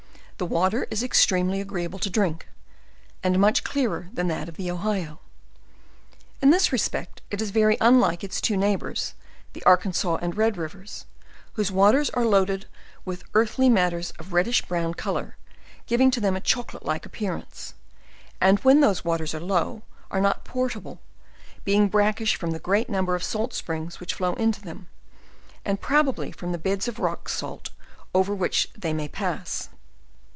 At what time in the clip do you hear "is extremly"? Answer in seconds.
0.89-1.61